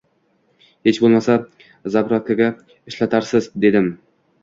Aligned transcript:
Hech 0.89 1.01
bo`lmasa 1.03 1.35
zapravkaga 1.99 2.51
ishlatarsiz, 2.93 3.55
dedim 3.69 3.97